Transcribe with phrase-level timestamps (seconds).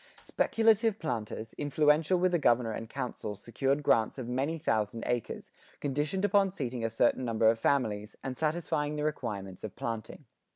[0.23, 6.25] Speculative planters, influential with the Governor and Council secured grants of many thousand acres, conditioned
[6.25, 10.25] upon seating a certain number of families, and satisfying the requirements of planting.